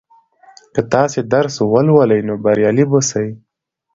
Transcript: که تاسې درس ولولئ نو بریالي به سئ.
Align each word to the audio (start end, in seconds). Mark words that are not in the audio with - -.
که 0.73 0.81
تاسې 0.93 1.19
درس 1.33 1.55
ولولئ 1.71 2.21
نو 2.27 2.35
بریالي 2.43 2.85
به 2.91 2.99
سئ. 3.09 3.27